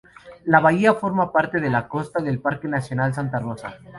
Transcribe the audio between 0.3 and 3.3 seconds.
La bahía forma parte de la costa del Parque nacional